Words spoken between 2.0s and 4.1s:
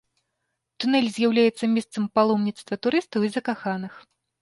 паломніцтва турыстаў і закаханых.